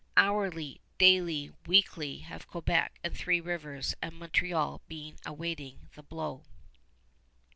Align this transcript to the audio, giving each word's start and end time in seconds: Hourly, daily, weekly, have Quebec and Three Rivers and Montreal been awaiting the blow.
Hourly, 0.17 0.81
daily, 0.97 1.51
weekly, 1.67 2.21
have 2.21 2.47
Quebec 2.47 2.97
and 3.03 3.15
Three 3.15 3.39
Rivers 3.39 3.93
and 4.01 4.15
Montreal 4.15 4.81
been 4.87 5.17
awaiting 5.27 5.89
the 5.93 6.01
blow. 6.01 6.41